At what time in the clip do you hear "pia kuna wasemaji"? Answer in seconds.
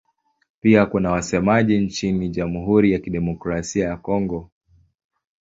0.61-1.77